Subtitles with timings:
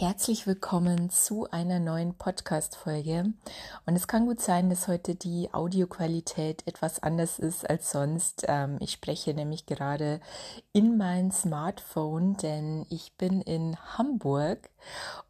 [0.00, 3.32] Herzlich willkommen zu einer neuen Podcast-Folge.
[3.84, 8.44] Und es kann gut sein, dass heute die Audioqualität etwas anders ist als sonst.
[8.46, 10.20] Ähm, ich spreche nämlich gerade
[10.72, 14.70] in mein Smartphone, denn ich bin in Hamburg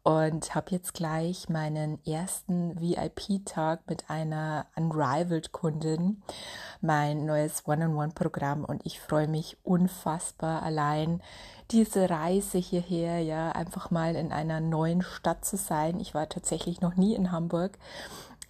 [0.03, 6.21] und habe jetzt gleich meinen ersten VIP-Tag mit einer Unrivaled-Kundin,
[6.79, 11.23] mein neues One-on-One-Programm und ich freue mich unfassbar allein
[11.71, 15.99] diese Reise hierher, ja, einfach mal in einer neuen Stadt zu sein.
[15.99, 17.77] Ich war tatsächlich noch nie in Hamburg.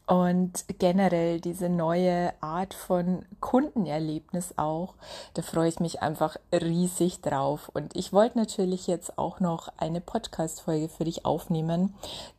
[0.10, 4.96] Und generell diese neue Art von Kundenerlebnis auch,
[5.36, 7.70] da freue ich mich einfach riesig drauf.
[7.76, 11.94] Und ich wollte natürlich jetzt auch noch eine Podcast-Folge für dich aufnehmen,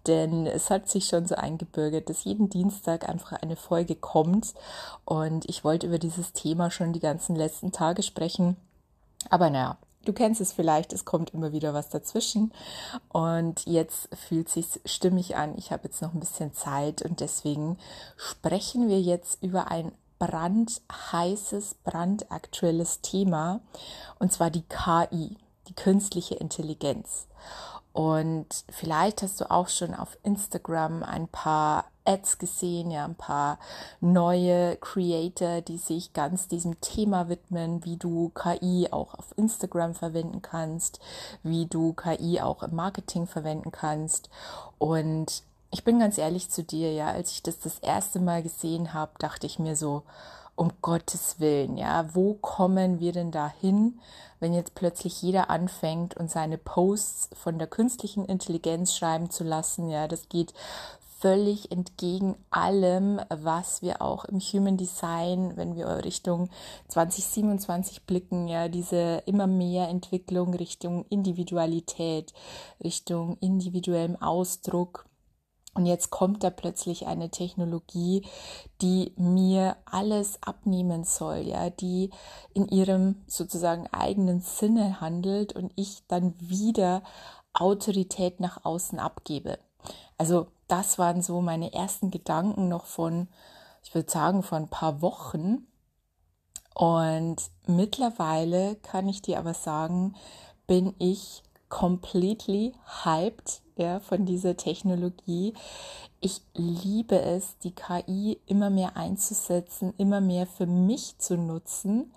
[0.08, 4.52] denn es hat sich schon so eingebürgert, dass jeden Dienstag einfach eine Folge kommt.
[5.04, 8.56] Und ich wollte über dieses Thema schon die ganzen letzten Tage sprechen.
[9.28, 12.52] Aber naja, Du kennst es vielleicht, es kommt immer wieder was dazwischen
[13.10, 15.54] und jetzt fühlt sich stimmig an.
[15.58, 17.76] Ich habe jetzt noch ein bisschen Zeit und deswegen
[18.16, 23.60] sprechen wir jetzt über ein brandheißes, brandaktuelles Thema
[24.18, 25.36] und zwar die KI,
[25.68, 27.26] die künstliche Intelligenz.
[27.92, 33.58] Und vielleicht hast du auch schon auf Instagram ein paar Ads gesehen, ja, ein paar
[34.00, 40.40] neue Creator, die sich ganz diesem Thema widmen, wie du KI auch auf Instagram verwenden
[40.40, 41.00] kannst,
[41.42, 44.30] wie du KI auch im Marketing verwenden kannst.
[44.78, 48.92] Und ich bin ganz ehrlich zu dir, ja, als ich das das erste Mal gesehen
[48.94, 50.02] habe, dachte ich mir so,
[50.54, 54.00] um Gottes Willen, ja, wo kommen wir denn da hin,
[54.40, 59.88] wenn jetzt plötzlich jeder anfängt und seine Posts von der künstlichen Intelligenz schreiben zu lassen,
[59.88, 60.54] ja, das geht
[61.20, 66.48] völlig entgegen allem, was wir auch im Human Design, wenn wir Richtung
[66.88, 72.32] 2027 blicken, ja, diese immer mehr Entwicklung Richtung Individualität,
[72.82, 75.04] Richtung individuellem Ausdruck,
[75.74, 78.26] und jetzt kommt da plötzlich eine Technologie,
[78.82, 82.10] die mir alles abnehmen soll, ja, die
[82.52, 87.02] in ihrem sozusagen eigenen Sinne handelt und ich dann wieder
[87.52, 89.58] Autorität nach außen abgebe.
[90.18, 93.28] Also das waren so meine ersten Gedanken noch von,
[93.82, 95.66] ich würde sagen, von ein paar Wochen.
[96.74, 100.14] Und mittlerweile kann ich dir aber sagen,
[100.66, 102.74] bin ich completely
[103.04, 105.54] hyped ja, von dieser Technologie.
[106.20, 112.12] Ich liebe es, die KI immer mehr einzusetzen, immer mehr für mich zu nutzen.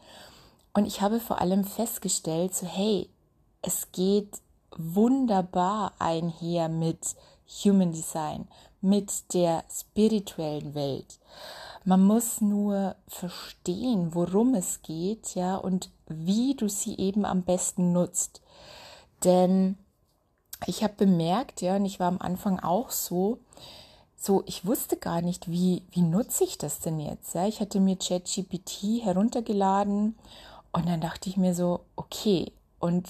[0.73, 3.09] Und ich habe vor allem festgestellt, so hey,
[3.61, 4.41] es geht
[4.75, 7.15] wunderbar einher mit
[7.63, 8.47] Human Design,
[8.81, 11.19] mit der spirituellen Welt.
[11.85, 17.91] Man muss nur verstehen, worum es geht, ja, und wie du sie eben am besten
[17.91, 18.41] nutzt.
[19.23, 19.77] Denn
[20.67, 23.39] ich habe bemerkt, ja, und ich war am Anfang auch so,
[24.15, 27.35] so, ich wusste gar nicht, wie, wie nutze ich das denn jetzt?
[27.35, 27.45] Ja?
[27.47, 30.15] Ich hatte mir ChatGPT heruntergeladen
[30.71, 33.09] und dann dachte ich mir so, okay, und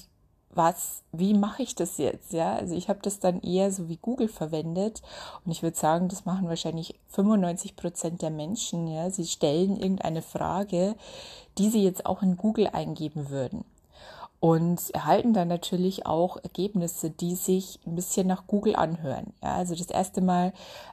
[0.55, 2.31] was, wie mache ich das jetzt?
[2.31, 5.01] Ja, also ich habe das dann eher so wie Google verwendet
[5.45, 8.87] und ich würde sagen, das machen wahrscheinlich 95 Prozent der Menschen.
[8.87, 10.95] Ja, sie stellen irgendeine Frage,
[11.57, 13.65] die sie jetzt auch in Google eingeben würden
[14.43, 19.31] und erhalten dann natürlich auch Ergebnisse, die sich ein bisschen nach Google anhören.
[19.41, 20.51] Ja, also das erste Mal,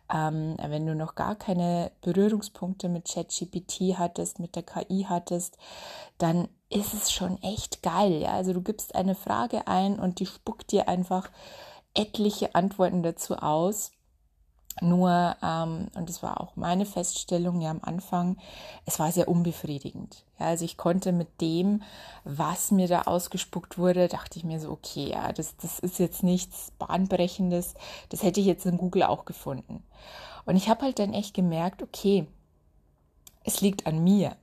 [0.09, 5.59] ähm, wenn du noch gar keine Berührungspunkte mit ChatGPT hattest, mit der KI hattest,
[6.17, 8.23] dann ist es schon echt geil.
[8.23, 11.29] Ja, also du gibst eine Frage ein und die spuckt dir einfach
[11.93, 13.91] etliche Antworten dazu aus.
[14.81, 18.39] Nur, ähm, und das war auch meine Feststellung ja am Anfang,
[18.87, 20.25] es war sehr unbefriedigend.
[20.39, 21.83] Ja, also ich konnte mit dem,
[22.25, 26.23] was mir da ausgespuckt wurde, dachte ich mir so, okay, ja, das, das ist jetzt
[26.23, 27.75] nichts Bahnbrechendes,
[28.09, 29.83] das hätte ich jetzt in Google auch gefunden.
[30.47, 32.27] Und ich habe halt dann echt gemerkt, okay,
[33.45, 34.37] es liegt an mir.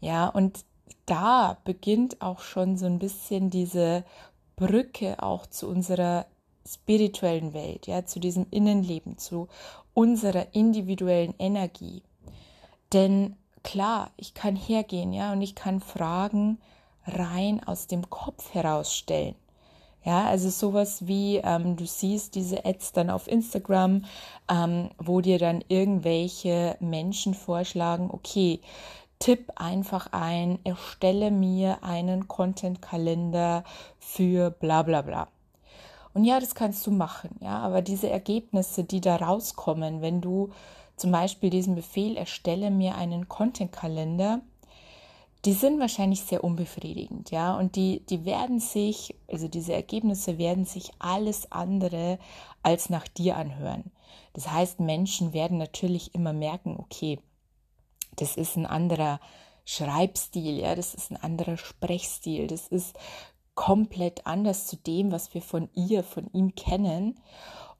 [0.00, 0.64] Ja, und
[1.06, 4.04] da beginnt auch schon so ein bisschen diese
[4.56, 6.26] Brücke auch zu unserer
[6.66, 9.48] spirituellen Welt, ja, zu diesem Innenleben, zu
[9.94, 12.02] unserer individuellen Energie.
[12.92, 16.58] Denn klar, ich kann hergehen, ja, und ich kann Fragen
[17.06, 19.36] rein aus dem Kopf herausstellen.
[20.04, 24.04] Ja, also sowas wie, ähm, du siehst diese Ads dann auf Instagram,
[24.48, 28.60] ähm, wo dir dann irgendwelche Menschen vorschlagen, okay,
[29.18, 33.64] tipp einfach ein, erstelle mir einen Content-Kalender
[33.98, 35.28] für bla bla bla.
[36.16, 40.48] Und ja, das kannst du machen, ja, aber diese Ergebnisse, die da rauskommen, wenn du
[40.96, 44.40] zum Beispiel diesen Befehl erstelle mir einen Content-Kalender,
[45.44, 50.64] die sind wahrscheinlich sehr unbefriedigend, ja, und die, die werden sich, also diese Ergebnisse werden
[50.64, 52.18] sich alles andere
[52.62, 53.92] als nach dir anhören.
[54.32, 57.18] Das heißt, Menschen werden natürlich immer merken, okay,
[58.16, 59.20] das ist ein anderer
[59.66, 62.96] Schreibstil, ja, das ist ein anderer Sprechstil, das ist
[63.56, 67.18] komplett anders zu dem, was wir von ihr, von ihm kennen.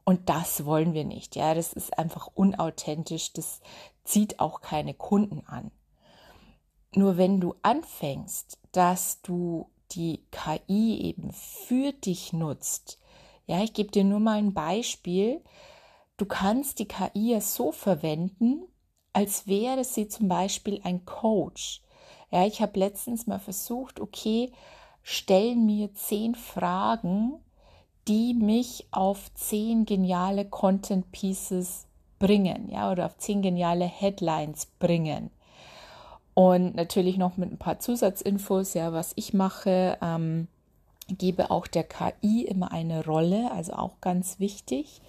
[0.04, 1.36] Und das wollen wir nicht.
[1.36, 3.32] Ja, das ist einfach unauthentisch.
[3.32, 3.60] Das
[4.02, 5.70] zieht auch keine Kunden an.
[6.94, 12.98] Nur wenn du anfängst, dass du die KI eben für dich nutzt,
[13.46, 15.40] ja, ich gebe dir nur mal ein Beispiel.
[16.16, 18.66] Du kannst die KI ja so verwenden,
[19.12, 21.82] als wäre sie zum Beispiel ein Coach.
[22.30, 24.52] Ja, ich habe letztens mal versucht, okay,
[25.08, 27.34] stell mir zehn Fragen,
[28.08, 31.86] die mich auf zehn geniale Content Pieces
[32.18, 35.30] bringen, ja, oder auf zehn geniale Headlines bringen.
[36.34, 40.48] Und natürlich noch mit ein paar Zusatzinfos, ja, was ich mache, ähm,
[41.06, 45.02] gebe auch der KI immer eine Rolle, also auch ganz wichtig,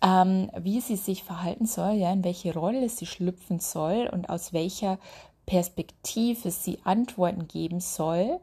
[0.00, 4.54] ähm, wie sie sich verhalten soll, ja, in welche Rolle sie schlüpfen soll und aus
[4.54, 4.98] welcher
[5.44, 8.40] Perspektive sie Antworten geben soll.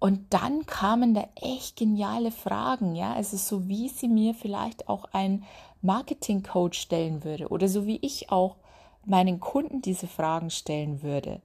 [0.00, 5.04] Und dann kamen da echt geniale Fragen, ja, also so wie sie mir vielleicht auch
[5.12, 5.44] ein
[5.82, 8.56] Marketing-Coach stellen würde oder so wie ich auch
[9.04, 11.42] meinen Kunden diese Fragen stellen würde.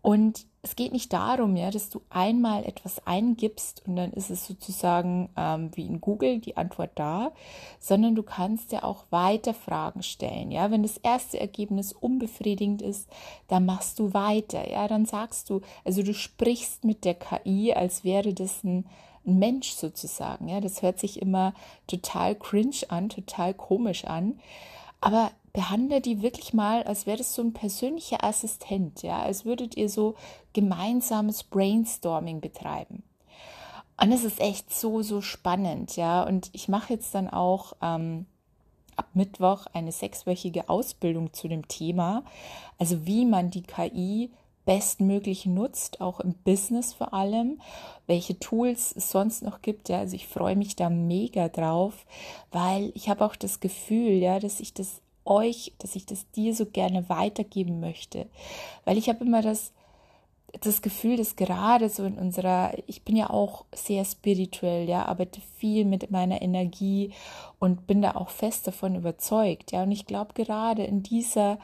[0.00, 4.48] Und es geht nicht darum, ja, dass du einmal etwas eingibst und dann ist es
[4.48, 7.30] sozusagen ähm, wie in Google die Antwort da,
[7.78, 10.50] sondern du kannst ja auch weiter Fragen stellen.
[10.50, 13.08] Ja, wenn das erste Ergebnis unbefriedigend ist,
[13.46, 14.68] dann machst du weiter.
[14.68, 18.86] Ja, dann sagst du, also du sprichst mit der KI, als wäre das ein,
[19.28, 20.48] Mensch sozusagen.
[20.48, 21.52] Ja, das hört sich immer
[21.88, 24.38] total cringe an, total komisch an.
[25.00, 29.74] Aber behandle die wirklich mal, als wäre das so ein persönlicher Assistent, ja, als würdet
[29.74, 30.14] ihr so
[30.52, 33.02] gemeinsames Brainstorming betreiben.
[33.98, 36.24] Und es ist echt so, so spannend, ja.
[36.24, 38.26] Und ich mache jetzt dann auch ähm,
[38.96, 42.22] ab Mittwoch eine sechswöchige Ausbildung zu dem Thema,
[42.76, 44.30] also wie man die KI
[44.66, 47.62] bestmöglich nutzt, auch im Business vor allem,
[48.06, 49.88] welche Tools es sonst noch gibt.
[49.88, 52.04] Ja, also ich freue mich da mega drauf,
[52.50, 56.54] weil ich habe auch das Gefühl, ja, dass ich das euch, dass ich das dir
[56.54, 58.26] so gerne weitergeben möchte.
[58.84, 59.72] Weil ich habe immer das,
[60.60, 65.40] das Gefühl, dass gerade so in unserer, ich bin ja auch sehr spirituell, ja, arbeite
[65.58, 67.12] viel mit meiner Energie
[67.58, 69.82] und bin da auch fest davon überzeugt, ja.
[69.82, 71.58] Und ich glaube, gerade in dieser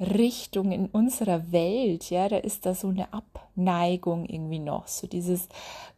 [0.00, 5.48] Richtung in unserer Welt, ja, da ist da so eine Abneigung irgendwie noch, so dieses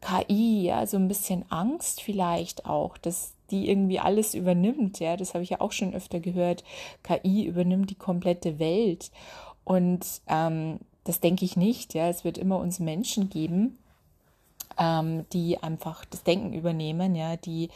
[0.00, 5.34] KI, ja, so ein bisschen Angst vielleicht auch, dass die irgendwie alles übernimmt, ja, das
[5.34, 6.64] habe ich ja auch schon öfter gehört,
[7.02, 9.10] KI übernimmt die komplette Welt
[9.64, 13.78] und ähm, das denke ich nicht, ja, es wird immer uns Menschen geben,
[14.78, 17.70] ähm, die einfach das Denken übernehmen, ja, die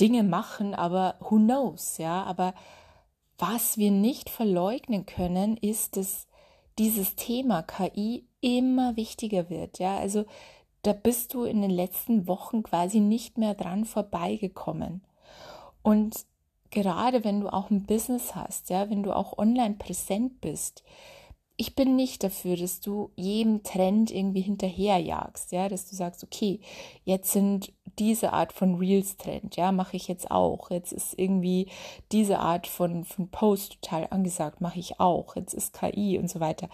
[0.00, 2.54] Dinge machen, aber who knows, ja, aber
[3.38, 6.26] was wir nicht verleugnen können, ist, dass
[6.78, 9.78] dieses Thema KI immer wichtiger wird.
[9.78, 10.26] Ja, also
[10.82, 15.02] da bist du in den letzten Wochen quasi nicht mehr dran vorbeigekommen.
[15.82, 16.24] Und
[16.70, 20.84] gerade wenn du auch ein Business hast, ja, wenn du auch online präsent bist,
[21.60, 26.60] ich bin nicht dafür, dass du jedem Trend irgendwie hinterherjagst, ja, dass du sagst, okay,
[27.04, 30.70] jetzt sind diese Art von Reels Trend, ja, mache ich jetzt auch.
[30.70, 31.66] Jetzt ist irgendwie
[32.12, 35.34] diese Art von, von Post total angesagt, mache ich auch.
[35.34, 36.68] Jetzt ist KI und so weiter.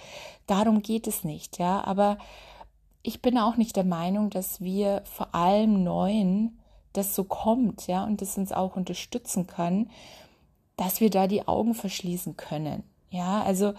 [0.46, 2.18] Darum geht es nicht, ja, aber
[3.04, 6.58] ich bin auch nicht der Meinung, dass wir vor allem Neuen
[6.94, 9.90] das so kommt, ja, und das uns auch unterstützen kann,
[10.76, 12.82] dass wir da die Augen verschließen können.
[13.10, 13.74] Ja, also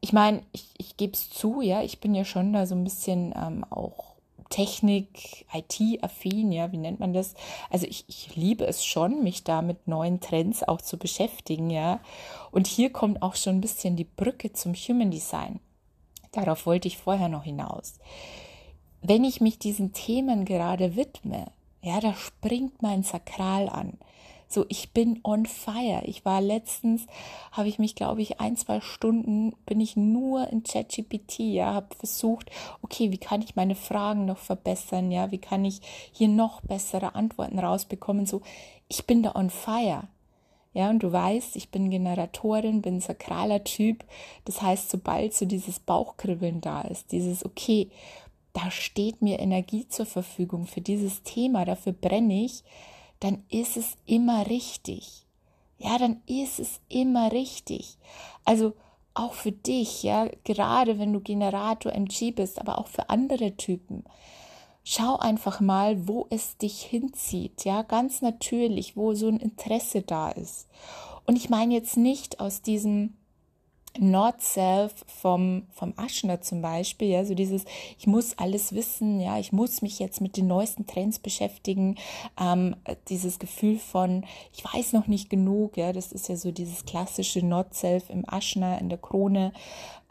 [0.00, 2.84] ich meine, ich, ich gebe es zu, ja, ich bin ja schon da so ein
[2.84, 4.16] bisschen ähm, auch
[4.50, 7.34] Technik, IT-affin, ja, wie nennt man das?
[7.70, 12.00] Also ich, ich liebe es schon, mich da mit neuen Trends auch zu beschäftigen, ja.
[12.50, 15.60] Und hier kommt auch schon ein bisschen die Brücke zum Human Design.
[16.32, 17.94] Darauf wollte ich vorher noch hinaus.
[19.02, 21.46] Wenn ich mich diesen Themen gerade widme,
[21.82, 23.98] ja, da springt mein Sakral an.
[24.52, 26.02] So, ich bin on fire.
[26.04, 27.06] Ich war letztens,
[27.52, 31.94] habe ich mich, glaube ich, ein, zwei Stunden, bin ich nur in ChatGPT, ja, habe
[31.96, 32.50] versucht,
[32.82, 35.80] okay, wie kann ich meine Fragen noch verbessern, ja, wie kann ich
[36.12, 38.42] hier noch bessere Antworten rausbekommen, so,
[38.88, 40.06] ich bin da on fire.
[40.74, 44.04] Ja, und du weißt, ich bin Generatorin, bin sakraler Typ.
[44.44, 47.90] Das heißt, sobald so dieses Bauchkribbeln da ist, dieses, okay,
[48.54, 52.62] da steht mir Energie zur Verfügung für dieses Thema, dafür brenne ich,
[53.20, 55.26] dann ist es immer richtig.
[55.78, 57.96] Ja, dann ist es immer richtig.
[58.44, 58.74] Also
[59.14, 64.04] auch für dich, ja, gerade wenn du Generator MG bist, aber auch für andere Typen.
[64.84, 70.30] Schau einfach mal, wo es dich hinzieht, ja, ganz natürlich, wo so ein Interesse da
[70.30, 70.68] ist.
[71.24, 73.14] Und ich meine jetzt nicht aus diesem
[73.98, 77.64] Not Self vom, vom Aschner zum Beispiel, ja, so dieses,
[77.98, 81.96] ich muss alles wissen, ja, ich muss mich jetzt mit den neuesten Trends beschäftigen,
[82.40, 82.74] ähm,
[83.08, 84.24] dieses Gefühl von,
[84.56, 88.24] ich weiß noch nicht genug, ja, das ist ja so dieses klassische Not Self im
[88.26, 89.52] Aschner, in der Krone,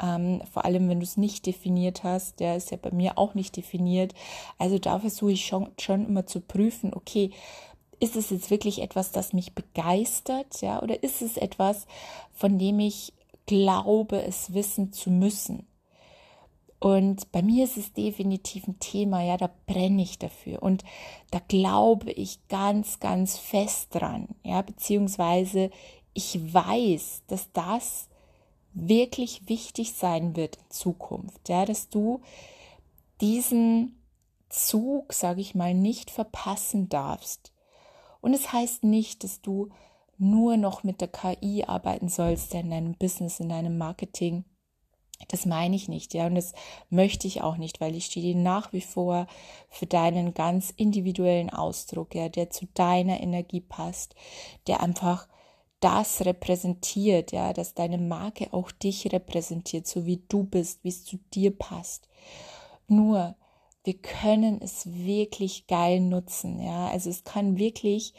[0.02, 3.34] ähm, vor allem wenn du es nicht definiert hast, der ist ja bei mir auch
[3.34, 4.14] nicht definiert,
[4.60, 7.32] also da versuche ich schon, schon immer zu prüfen, okay,
[8.00, 11.86] ist es jetzt wirklich etwas, das mich begeistert, ja, oder ist es etwas,
[12.34, 13.14] von dem ich
[13.46, 15.68] glaube, es wissen zu müssen.
[16.80, 20.84] Und bei mir ist es definitiv ein Thema, ja, da brenne ich dafür und
[21.30, 25.70] da glaube ich ganz, ganz fest dran, ja, beziehungsweise
[26.14, 28.10] ich weiß, dass das
[28.74, 32.22] wirklich wichtig sein wird in Zukunft, ja, dass du
[33.22, 34.02] diesen
[34.50, 37.54] Zug, sage ich mal, nicht verpassen darfst.
[38.22, 39.70] Und es heißt nicht, dass du
[40.22, 44.46] nur noch mit der KI arbeiten sollst in deinem Business, in deinem Marketing.
[45.30, 46.54] Das meine ich nicht, ja, und das
[46.90, 49.28] möchte ich auch nicht, weil ich stehe nach wie vor
[49.70, 54.16] für deinen ganz individuellen Ausdruck, ja, der zu deiner Energie passt,
[54.68, 55.28] der einfach
[55.80, 61.04] das repräsentiert, ja, dass deine Marke auch dich repräsentiert, so wie du bist, wie es
[61.04, 62.08] zu dir passt.
[62.88, 63.36] Nur,
[63.84, 68.14] wir können es wirklich geil nutzen, ja, also es kann wirklich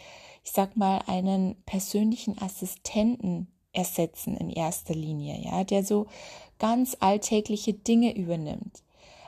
[0.45, 6.07] ich sag mal, einen persönlichen Assistenten ersetzen in erster Linie, ja, der so
[6.59, 8.83] ganz alltägliche Dinge übernimmt.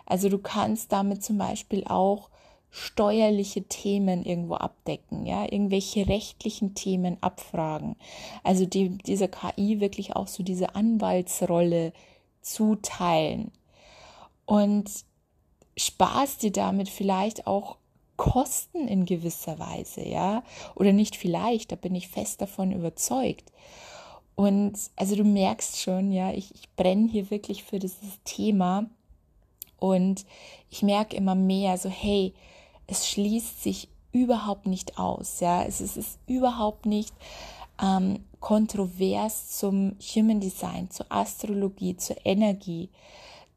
[0.07, 2.29] Also du kannst damit zum Beispiel auch
[2.71, 7.97] steuerliche Themen irgendwo abdecken, ja, irgendwelche rechtlichen Themen abfragen.
[8.43, 11.93] Also die, dieser KI wirklich auch so diese Anwaltsrolle
[12.43, 13.53] zuteilen.
[14.45, 14.91] Und
[15.77, 17.77] sparst dir damit vielleicht auch
[18.17, 20.43] Kosten in gewisser Weise, ja,
[20.75, 23.53] oder nicht vielleicht, da bin ich fest davon überzeugt.
[24.37, 28.87] Und also du merkst schon, ja, ich, ich brenne hier wirklich für dieses Thema.
[29.79, 30.25] Und
[30.71, 32.35] ich merke immer mehr, so hey,
[32.87, 37.13] es schließt sich überhaupt nicht aus, ja, es ist, es ist überhaupt nicht
[37.83, 42.91] ähm, kontrovers zum Human Design, zur Astrologie, zur Energie,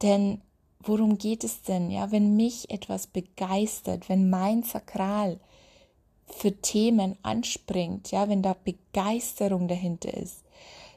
[0.02, 0.42] denn
[0.88, 1.91] worum geht es denn?
[1.91, 5.39] Ja, wenn mich etwas begeistert, wenn mein Sakral
[6.27, 10.44] für Themen anspringt, ja, wenn da Begeisterung dahinter ist,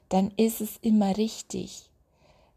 [0.08, 1.90] dann ist es immer richtig.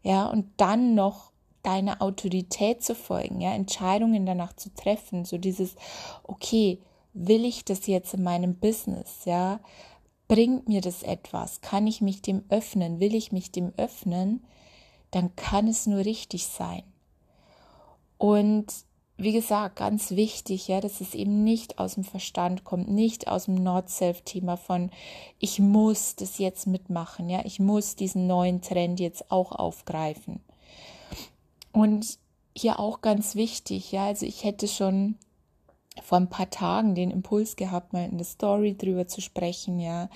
[0.02, 5.76] Ja, und dann noch deiner Autorität zu folgen, ja, Entscheidungen danach zu treffen, so dieses,
[6.24, 6.78] okay,
[7.14, 9.60] will ich das jetzt in meinem Business, ja,
[10.28, 14.44] bringt mir das etwas, kann ich mich dem öffnen, will ich mich dem öffnen,
[15.10, 16.82] dann kann es nur richtig sein.
[18.18, 18.66] Und
[19.16, 23.44] wie gesagt, ganz wichtig, ja, dass es eben nicht aus dem Verstand kommt, nicht aus
[23.44, 24.90] dem Not-Self-Thema von,
[25.38, 30.40] ich muss das jetzt mitmachen, ja, ich muss diesen neuen Trend jetzt auch aufgreifen.
[31.72, 32.18] Und
[32.56, 35.16] hier auch ganz wichtig, ja, also ich hätte schon
[36.02, 40.08] vor ein paar Tagen den Impuls gehabt, mal in der Story drüber zu sprechen, ja,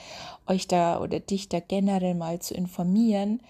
[0.46, 3.40] euch da oder dich da generell mal zu informieren.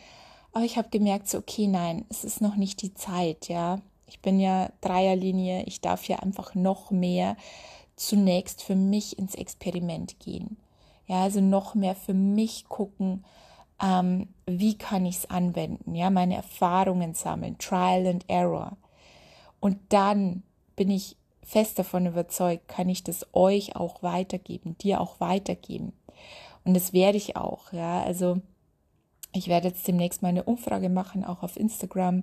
[0.52, 3.80] Aber ich habe gemerkt, so, okay, nein, es ist noch nicht die Zeit, ja.
[4.08, 7.36] Ich bin ja Dreierlinie, ich darf ja einfach noch mehr
[7.96, 10.56] zunächst für mich ins Experiment gehen.
[11.06, 13.24] Ja, also noch mehr für mich gucken,
[13.82, 18.76] ähm, wie kann ich es anwenden, ja, meine Erfahrungen sammeln, Trial and Error.
[19.60, 20.42] Und dann
[20.76, 25.92] bin ich fest davon überzeugt, kann ich das euch auch weitergeben, dir auch weitergeben.
[26.64, 28.42] Und das werde ich auch, ja, also
[29.32, 32.22] ich werde jetzt demnächst mal eine Umfrage machen, auch auf Instagram,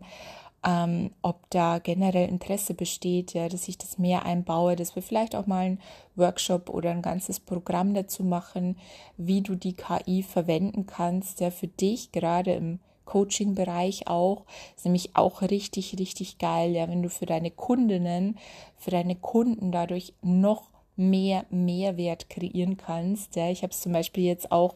[0.66, 5.36] ähm, ob da generell Interesse besteht, ja, dass ich das mehr einbaue, dass wir vielleicht
[5.36, 5.80] auch mal einen
[6.16, 8.78] Workshop oder ein ganzes Programm dazu machen,
[9.18, 14.46] wie du die KI verwenden kannst, ja, für dich, gerade im Coaching-Bereich auch.
[14.76, 18.40] Ist nämlich auch richtig, richtig geil, ja, wenn du für deine Kundinnen,
[18.76, 23.36] für deine Kunden dadurch noch mehr Mehrwert kreieren kannst.
[23.36, 24.76] Ja, ich habe es zum Beispiel jetzt auch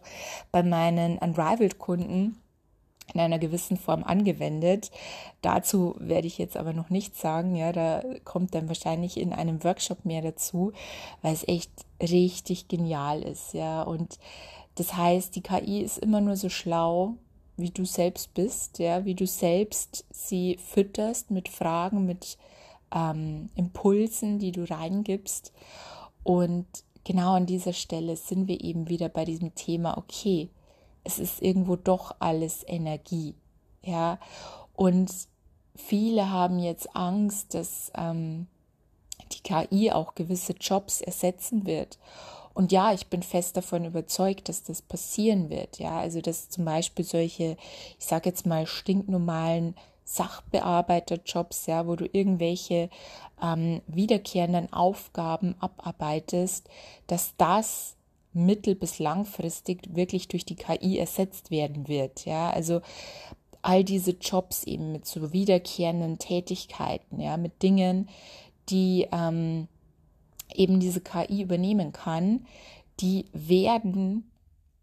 [0.52, 2.38] bei meinen Unrivaled-Kunden
[3.14, 4.92] in einer gewissen Form angewendet.
[5.42, 7.56] Dazu werde ich jetzt aber noch nichts sagen.
[7.56, 10.74] Ja, da kommt dann wahrscheinlich in einem Workshop mehr dazu,
[11.22, 13.54] weil es echt richtig genial ist.
[13.54, 14.20] Ja, und
[14.76, 17.16] das heißt, die KI ist immer nur so schlau,
[17.58, 18.80] wie du selbst bist.
[18.80, 22.38] Ja, wie du selbst sie fütterst mit Fragen, mit
[22.94, 25.54] ähm, Impulsen, die du reingibst.
[26.24, 26.68] Und
[27.04, 30.50] genau an dieser Stelle sind wir eben wieder bei diesem Thema, okay,
[31.04, 33.36] es ist irgendwo doch alles Energie.
[33.84, 34.20] Ja,
[34.74, 35.12] und
[35.76, 38.48] viele haben jetzt Angst, dass ähm,
[39.32, 41.98] die KI auch gewisse Jobs ersetzen wird.
[42.54, 45.80] Und ja, ich bin fest davon überzeugt, dass das passieren wird.
[45.80, 47.56] Ja, also dass zum Beispiel solche,
[47.98, 52.90] ich sage jetzt mal stinknormalen Sachbearbeiterjobs, ja, wo du irgendwelche
[53.42, 56.68] ähm, wiederkehrenden Aufgaben abarbeitest,
[57.08, 57.96] dass das
[58.34, 62.26] mittel- bis langfristig wirklich durch die KI ersetzt werden wird.
[62.26, 62.82] Ja, also
[63.62, 68.10] all diese Jobs eben mit so wiederkehrenden Tätigkeiten, ja, mit Dingen,
[68.70, 69.68] die ähm,
[70.54, 72.46] eben diese KI übernehmen kann,
[73.00, 74.32] die werden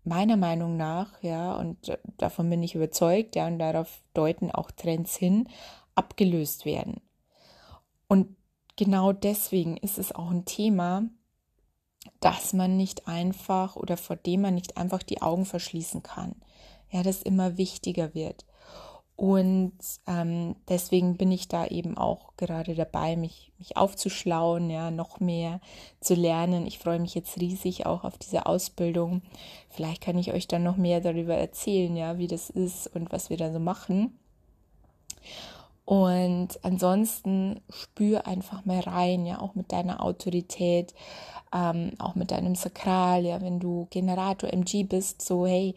[0.05, 4.71] meiner Meinung nach, ja, und äh, davon bin ich überzeugt, ja, und darauf deuten auch
[4.71, 5.49] Trends hin,
[5.95, 7.00] abgelöst werden.
[8.09, 8.37] Und
[8.76, 11.05] genau deswegen ist es auch ein Thema,
[12.21, 16.35] dass man nicht einfach oder vor dem man nicht einfach die Augen verschließen kann.
[16.91, 18.45] Ja, das immer wichtiger wird.
[19.17, 19.73] Und
[20.07, 25.61] ähm, deswegen bin ich da eben auch gerade dabei, mich, mich aufzuschlauen, ja, noch mehr
[26.01, 26.67] zu lernen.
[26.67, 29.23] Ich freue mich jetzt riesig auch auf diese Ausbildung.
[29.71, 33.31] Vielleicht kann ich euch dann noch mehr darüber erzählen, ja, wie das ist und was
[33.31, 34.19] wir da so machen.
[35.87, 40.93] Und ansonsten spür einfach mal rein, ja, auch mit deiner Autorität,
[41.55, 45.76] ähm, auch mit deinem Sakral, ja, wenn du Generator MG bist, so, hey,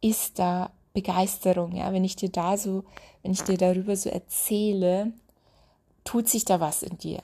[0.00, 2.82] ist da Begeisterung, ja, wenn ich dir da so,
[3.22, 5.12] wenn ich dir darüber so erzähle,
[6.02, 7.22] tut sich da was in dir.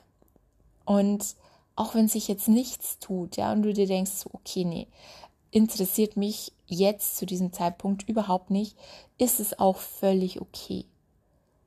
[0.85, 1.35] Und
[1.75, 4.87] auch wenn sich jetzt nichts tut, ja, und du dir denkst, okay, nee,
[5.51, 8.77] interessiert mich jetzt zu diesem Zeitpunkt überhaupt nicht,
[9.19, 10.85] ist es auch völlig okay.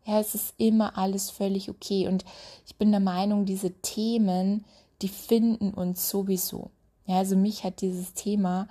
[0.06, 2.08] Ja, es ist immer alles völlig okay.
[2.08, 2.26] Und
[2.66, 4.66] ich bin der Meinung, diese Themen,
[5.02, 6.72] die finden uns sowieso.
[7.06, 8.68] Ja, also mich hat dieses Thema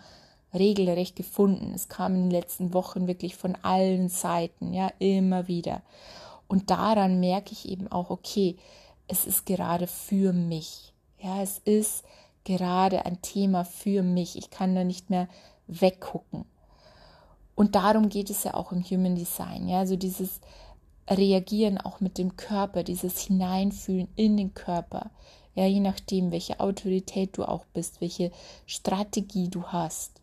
[0.55, 1.73] regelrecht gefunden.
[1.75, 5.83] Es kam in den letzten Wochen wirklich von allen Seiten, ja, immer wieder.
[6.49, 8.57] Und daran merke ich eben auch, okay,
[9.09, 10.93] es ist gerade für mich.
[11.19, 12.05] Ja, es ist
[12.45, 14.37] gerade ein Thema für mich.
[14.37, 15.29] Ich kann da nicht mehr
[15.67, 16.45] weggucken.
[17.55, 19.69] Und darum geht es ja auch im Human Design.
[19.69, 20.41] Ja, also dieses
[21.17, 25.11] Reagieren auch mit dem Körper, dieses Hineinfühlen in den Körper.
[25.55, 28.31] Ja, je nachdem, welche Autorität du auch bist, welche
[28.67, 30.23] Strategie du hast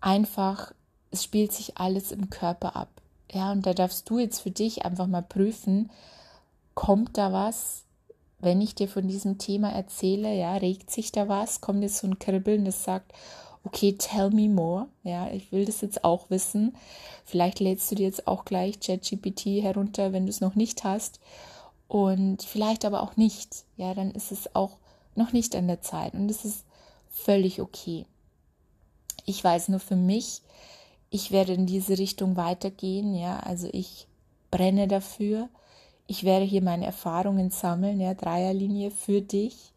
[0.00, 0.72] einfach,
[1.10, 2.88] es spielt sich alles im Körper ab.
[3.32, 5.90] Ja, und da darfst du jetzt für dich einfach mal prüfen,
[6.74, 7.84] kommt da was,
[8.40, 12.06] wenn ich dir von diesem Thema erzähle, ja, regt sich da was, kommt jetzt so
[12.06, 13.12] ein Kribbeln, das sagt,
[13.64, 16.76] okay, tell me more, ja, ich will das jetzt auch wissen.
[17.24, 21.20] Vielleicht lädst du dir jetzt auch gleich ChatGPT herunter, wenn du es noch nicht hast.
[21.88, 24.78] Und vielleicht aber auch nicht, ja, dann ist es auch
[25.14, 26.14] noch nicht an der Zeit.
[26.14, 26.64] Und es ist
[27.10, 28.06] völlig okay.
[29.26, 30.42] Ich weiß nur für mich,
[31.10, 34.06] ich werde in diese Richtung weitergehen, ja, also ich
[34.50, 35.48] brenne dafür.
[36.06, 39.72] Ich werde hier meine Erfahrungen sammeln, ja, Dreierlinie für dich,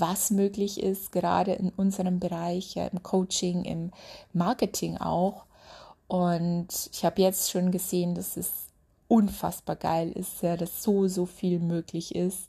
[0.00, 3.92] was möglich ist, gerade in unserem Bereich, im Coaching, im
[4.32, 5.44] Marketing auch.
[6.06, 8.68] Und ich habe jetzt schon gesehen, dass es
[9.08, 12.48] unfassbar geil ist, ja, dass so, so viel möglich ist.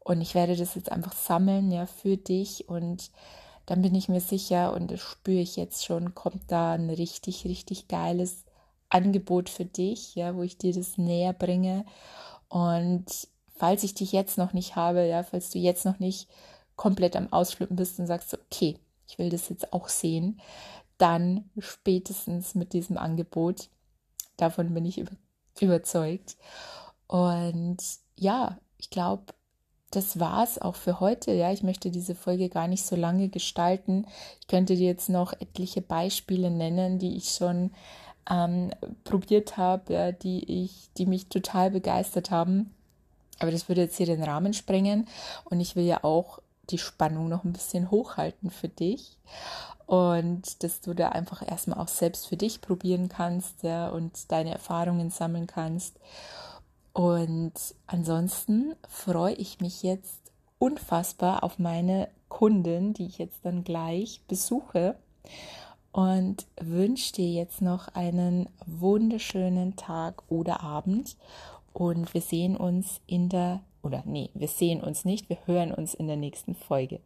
[0.00, 3.10] Und ich werde das jetzt einfach sammeln, ja, für dich und
[3.66, 7.44] dann bin ich mir sicher und das spüre ich jetzt schon, kommt da ein richtig,
[7.44, 8.44] richtig geiles
[8.88, 11.84] Angebot für dich, ja, wo ich dir das näher bringe.
[12.48, 13.06] Und
[13.56, 16.28] falls ich dich jetzt noch nicht habe, ja, falls du jetzt noch nicht
[16.76, 20.40] komplett am Ausflippen bist und sagst, okay, ich will das jetzt auch sehen,
[20.98, 23.68] dann spätestens mit diesem Angebot.
[24.36, 25.02] Davon bin ich
[25.60, 26.36] überzeugt.
[27.06, 27.78] Und
[28.16, 29.24] ja, ich glaube,
[29.90, 31.32] das war's auch für heute.
[31.32, 34.06] Ja, ich möchte diese Folge gar nicht so lange gestalten.
[34.40, 37.70] Ich könnte dir jetzt noch etliche Beispiele nennen, die ich schon
[38.28, 38.70] ähm,
[39.04, 42.74] probiert habe, ja, die ich, die mich total begeistert haben.
[43.38, 45.06] Aber das würde jetzt hier den Rahmen sprengen
[45.44, 49.18] und ich will ja auch die Spannung noch ein bisschen hochhalten für dich
[49.86, 54.52] und dass du da einfach erstmal auch selbst für dich probieren kannst ja, und deine
[54.52, 55.98] Erfahrungen sammeln kannst.
[56.92, 57.52] Und
[57.86, 64.96] ansonsten freue ich mich jetzt unfassbar auf meine Kundin, die ich jetzt dann gleich besuche
[65.92, 71.16] und wünsche dir jetzt noch einen wunderschönen Tag oder Abend
[71.72, 75.94] und wir sehen uns in der oder nee, wir sehen uns nicht, wir hören uns
[75.94, 77.00] in der nächsten Folge.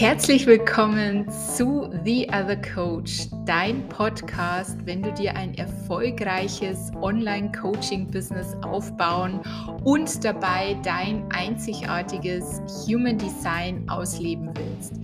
[0.00, 9.40] Herzlich willkommen zu The Other Coach dein Podcast, wenn du dir ein erfolgreiches Online-Coaching-Business aufbauen
[9.84, 14.94] und dabei dein einzigartiges Human Design ausleben willst.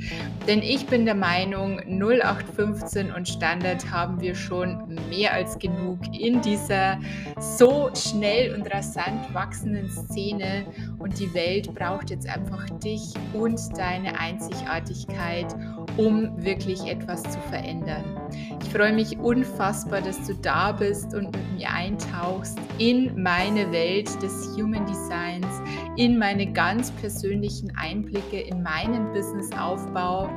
[0.47, 6.41] Denn ich bin der Meinung, 0815 und Standard haben wir schon mehr als genug in
[6.41, 6.99] dieser
[7.39, 10.65] so schnell und rasant wachsenden Szene
[10.99, 14.19] und die Welt braucht jetzt einfach dich und deine
[14.87, 15.55] Einzigartigkeit,
[15.97, 18.05] um wirklich etwas zu verändern.
[18.63, 24.11] Ich freue mich unfassbar, dass du da bist und mit mir eintauchst in meine Welt
[24.23, 25.47] des Human Designs,
[25.97, 30.29] in meine ganz persönlichen Einblicke in meinen Businessaufbau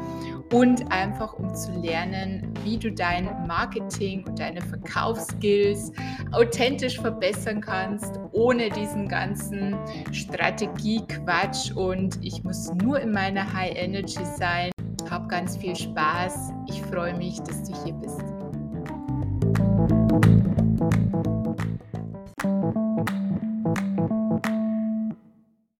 [0.54, 5.92] und einfach um zu lernen, wie du dein Marketing und deine Verkaufsskills
[6.32, 9.76] authentisch verbessern kannst, ohne diesen ganzen
[10.12, 14.72] Strategiequatsch und ich muss nur in meiner High Energy sein.
[15.10, 16.52] Hab ganz viel Spaß.
[16.68, 18.22] Ich freue mich, dass du hier bist.